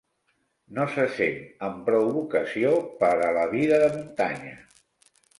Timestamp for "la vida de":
3.35-3.91